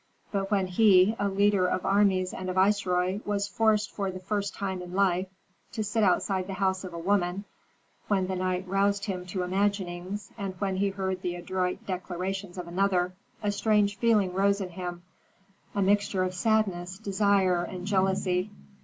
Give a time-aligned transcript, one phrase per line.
[0.31, 4.55] But when he, a leader of armies and a viceroy, was forced for the first
[4.55, 5.27] time in life
[5.73, 7.45] to sit outside the house of a woman,
[8.07, 12.67] when the night roused him to imaginings, and when he heard the adroit declarations of
[12.67, 15.03] another, a strange feeling rose in him,
[15.75, 18.49] a mixture of sadness, desire, and jealousy.